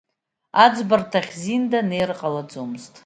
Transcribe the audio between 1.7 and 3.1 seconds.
анеира ҟалаӡомызт.